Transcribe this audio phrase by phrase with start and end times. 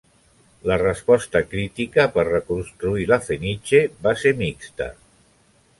[0.69, 4.91] La resposta crítica per reconstruir La Fenice va ser mixta.